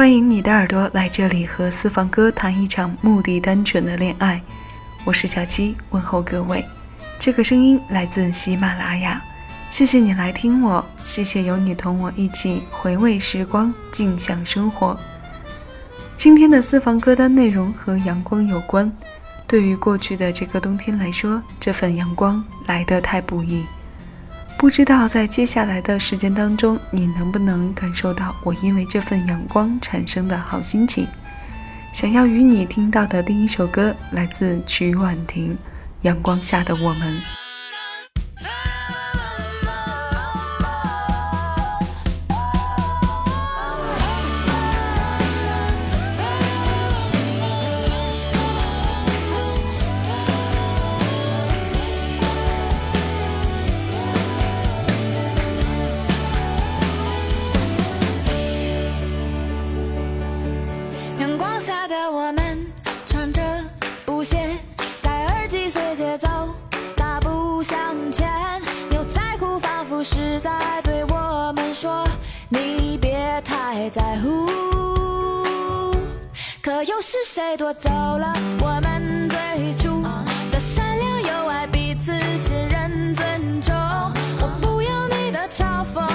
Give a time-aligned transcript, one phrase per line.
[0.00, 4.40] 欢迎你的耳朵来这里和私房歌谈一场目的单纯的恋爱。
[5.04, 6.64] 我是小七，问候各位。
[7.18, 9.20] 这个声音来自喜马拉雅，
[9.68, 14.98] 谢谢你来听我，谢谢有你同我一起回味时光，静享生活。
[16.16, 18.90] 今天的私房歌单内容和阳光有关。
[19.46, 23.66] 对于过去的这个冬天来说，这份阳光来得太不易。
[24.60, 31.06] 不知道在接下来的时间当中，你能不能感受到我因为这份阳光产生的好心情？
[31.94, 35.54] 想要与你听到的第一首歌来自曲婉婷，
[36.02, 37.14] 《阳光下的我们》。
[73.40, 74.46] 太在乎，
[76.62, 80.02] 可又是谁夺走了我们最初
[80.50, 83.74] 的善良友爱，彼此信任尊重？
[84.40, 86.06] 我不要你的嘲讽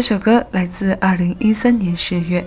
[0.00, 2.42] 这首歌来自二零一三年十月，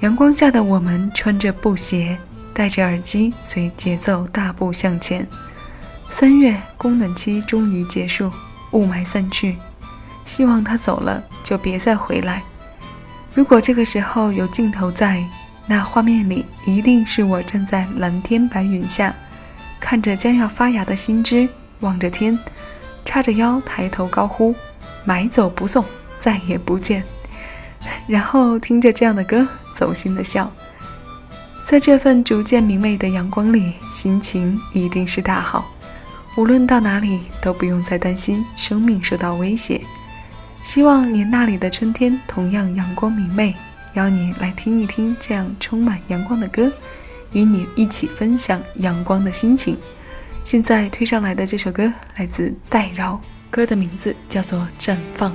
[0.00, 2.18] 阳光下的我们穿着布鞋，
[2.52, 5.24] 戴着耳机，随节奏大步向前。
[6.10, 8.32] 三月供暖期终于结束，
[8.72, 9.54] 雾霾散去，
[10.24, 12.42] 希望他走了就别再回来。
[13.32, 15.24] 如果这个时候有镜头在，
[15.66, 19.14] 那画面里一定是我站在蓝天白云下，
[19.78, 21.48] 看着将要发芽的新枝，
[21.78, 22.36] 望着天，
[23.04, 24.52] 叉着腰抬头高呼
[25.06, 25.84] ：“买走不送，
[26.26, 27.04] 再也不见。”
[28.08, 29.46] 然后听着这样的歌，
[29.76, 30.52] 走心的笑。
[31.64, 35.70] 在这份逐渐明媚的阳光里，心情一定是大好。
[36.36, 39.80] 无论到哪里，都不用再担心生命受到威胁。
[40.64, 43.54] 希望你那里的春天同样阳光明媚。
[43.94, 46.70] 邀你来听一听这样充满阳光的歌，
[47.32, 49.78] 与你一起分享阳光的心情。
[50.44, 53.18] 现在推上来的这首歌来自戴娆，
[53.50, 55.30] 歌的名字叫做《绽放》。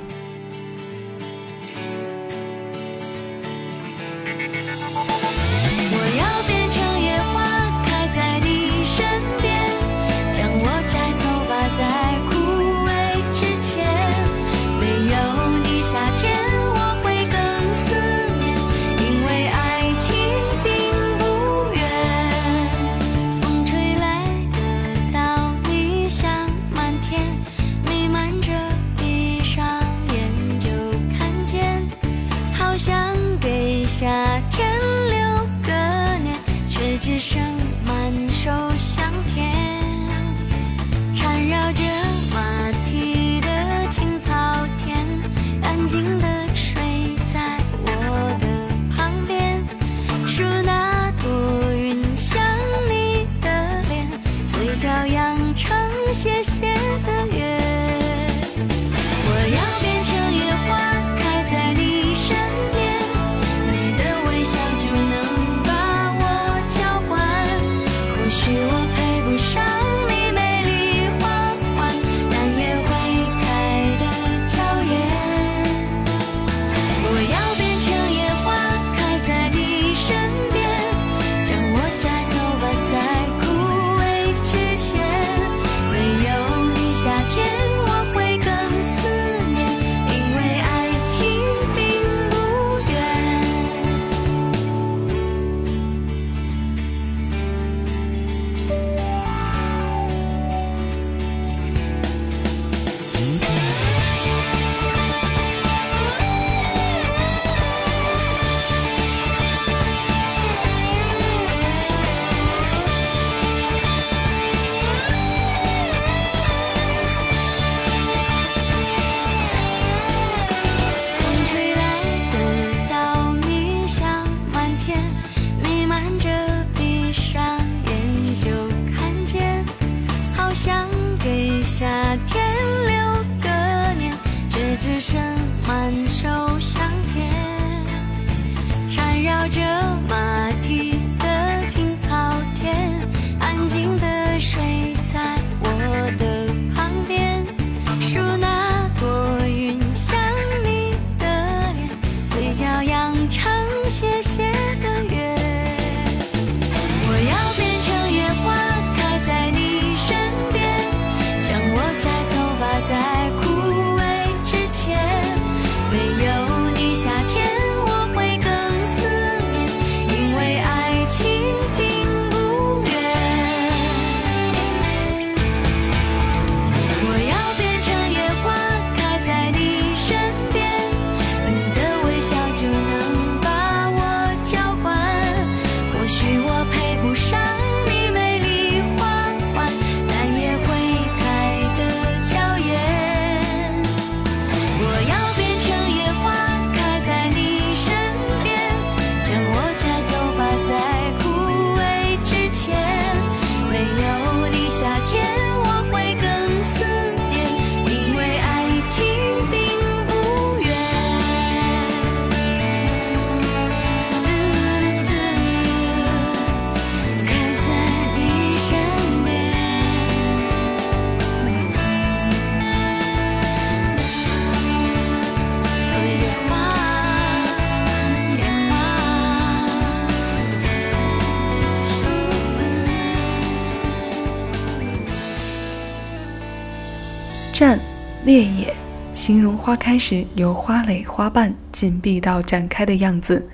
[239.32, 243.48] 形容花开时由花蕾、花瓣紧闭到展开的样子。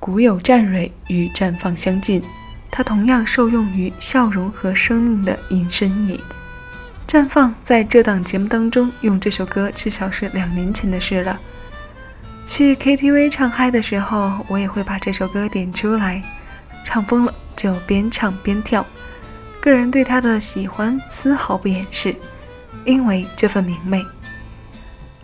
[0.00, 2.20] 古有绽蕊与绽放相近，
[2.68, 6.20] 它同样受用于笑容和生命的引申义。
[7.06, 11.38] 绽放在这档节目当中用这首歌，至少是两年前的事了。
[12.44, 16.20] 去 KTV 唱嗨的时候，我也会把这首歌点出来，
[16.84, 18.84] 唱疯了就边唱边跳。
[19.60, 22.12] 个人对他的喜欢丝毫不掩饰，
[22.84, 24.04] 因为这份明媚。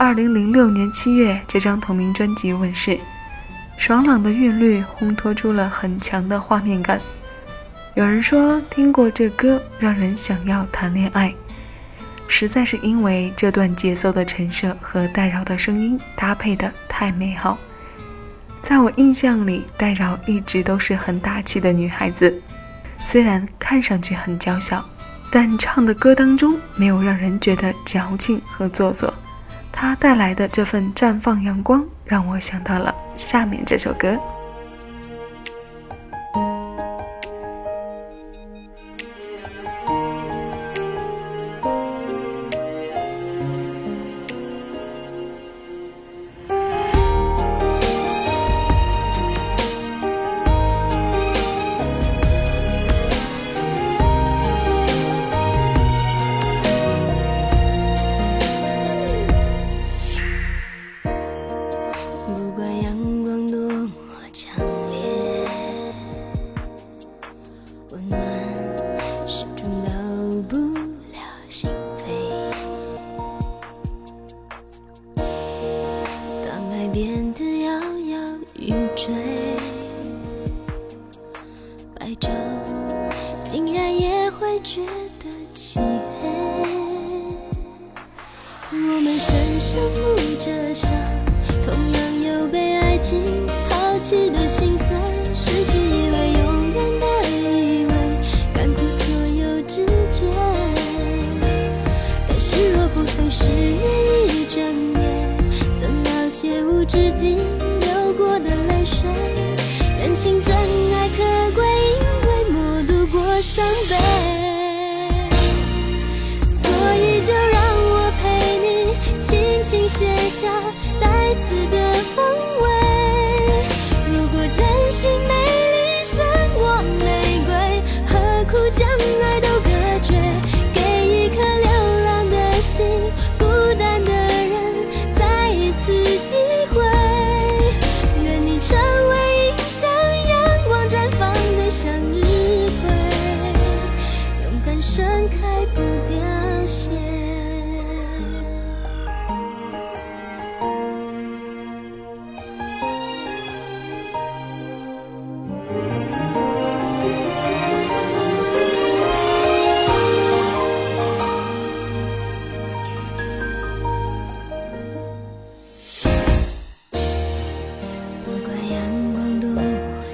[0.02, 2.98] 二零零六年七月，这张同名专辑问世，
[3.76, 6.98] 爽朗的韵律烘托出了很强的画面感。
[7.94, 11.34] 有人说听过这歌让人想要谈恋爱，
[12.28, 17.58] 实在是因为这段节奏的陈设和戴娆的声音搭配的太美好。
[18.62, 22.42] 在我印象里，戴娆一直都是很大气的女孩子，
[23.06, 24.82] 虽然看上去很娇小，
[25.30, 29.12] 但唱的歌当中没有让人觉得矫情和做作。
[29.72, 34.18] 它带来的这份绽放阳光让我想到了下面这首歌。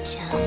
[0.07, 0.46] 想。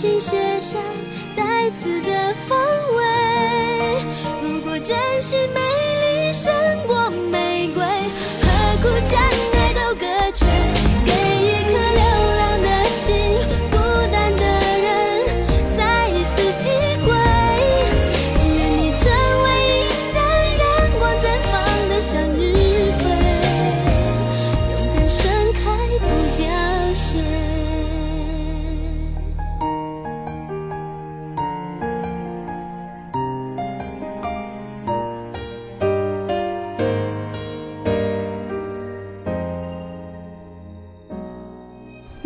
[0.00, 0.78] 心写下
[1.36, 2.69] 带刺的风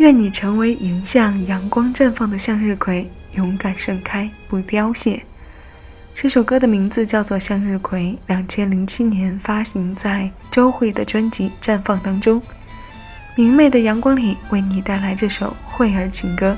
[0.05, 5.19] 愿你成为迎向阳光绽放的向日葵，勇敢盛开，不凋谢。
[6.13, 12.39] 这首歌的名字叫做《向日葵》，两千零七年发行在周蕙的专辑《绽放》当中。
[13.35, 16.55] 明媚的阳光里，为你带来这首惠儿情歌。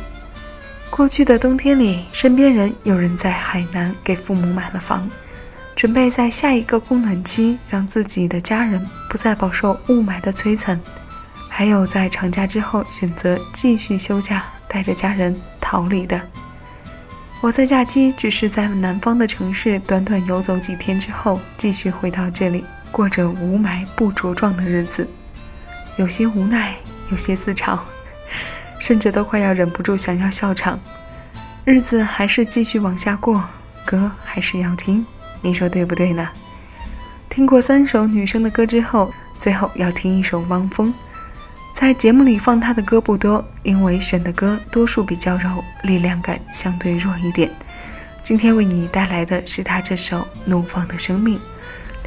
[0.89, 5.09] 过去的冬天里，身边人有人在海南给父母买了房，
[5.73, 10.77] 准备在下一个供暖期让自己的家人不再饱受雾霾的摧残；
[11.57, 16.21] 还有在长假之后选择继续休假，带着家人逃离的。
[17.41, 25.09] 我在假期只是在南方的城市短短游走几天之后，继续回到这里，过着雾霾不茁壮的日子。
[25.95, 26.75] 有些无奈，
[27.09, 27.79] 有些自嘲，
[28.77, 30.79] 甚至都快要忍不住想要笑场。
[31.65, 33.43] 日子还是继续往下过，
[33.83, 35.03] 歌还是要听，
[35.41, 36.29] 你说对不对呢？
[37.31, 40.93] 听过三首女生的歌之后，最后要听一首汪峰。
[41.79, 47.51] 在节目里放他的歌不多，因为选的歌多数比较柔，力量感相对弱一点。
[48.23, 51.37] 今天为你带来的是他这首《怒放的生命》，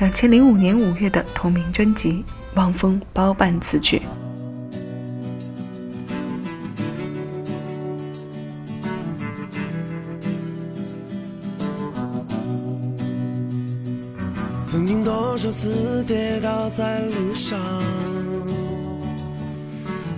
[0.00, 2.24] 两千零五年五月的同名专辑。
[2.56, 4.02] 汪峰包办此曲。
[14.66, 17.56] 曾经多少次跌倒在路上，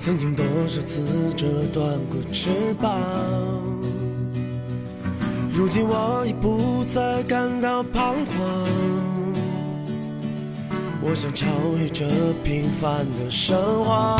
[0.04, 1.00] 曾经多少次
[1.36, 2.48] 折断过翅
[2.80, 2.98] 膀，
[5.54, 8.68] 如今我已不再感到彷徨。
[11.00, 11.46] 我想超
[11.78, 12.04] 越这
[12.42, 14.18] 平凡的生活，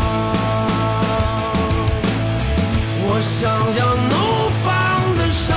[3.05, 5.57] 我想要怒放的生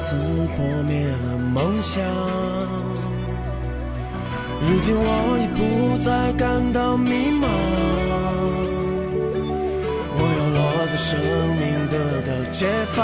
[0.00, 0.16] 次
[0.56, 2.02] 破灭了梦想，
[4.62, 7.46] 如今我已不再感到迷茫。
[10.16, 11.18] 我要我的生
[11.60, 12.98] 命得到解放，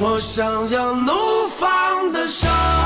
[0.00, 1.12] 我想要怒
[1.58, 2.83] 放的伤。